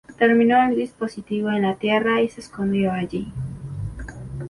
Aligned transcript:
Terminó 0.17 0.59
el 0.63 0.75
dispositivo 0.77 1.51
en 1.51 1.61
la 1.61 1.75
Tierra 1.75 2.23
y 2.23 2.29
se 2.29 2.39
escondió 2.39 2.91
allí. 2.91 3.31